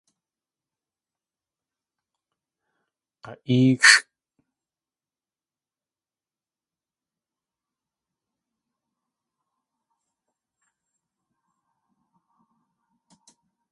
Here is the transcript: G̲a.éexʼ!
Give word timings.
G̲a.éexʼ! 3.23 3.99